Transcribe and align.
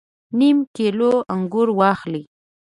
نیم 0.37 0.57
کیلو 0.75 1.11
انګور 1.33 1.69
واخلئ 1.79 2.23